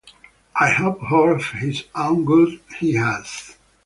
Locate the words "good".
2.25-2.59